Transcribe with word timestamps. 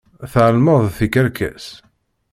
Tɛelmeḍ 0.31 0.79
d 0.85 0.89
tikerkas. 0.97 1.67